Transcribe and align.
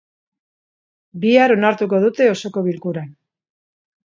Bihar 1.25 1.53
onartuko 1.57 2.01
dute 2.05 2.31
osoko 2.33 2.65
bilkuran. 2.71 3.13